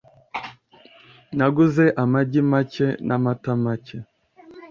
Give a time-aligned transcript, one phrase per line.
[1.37, 3.97] Naguze amagi make n'amata make.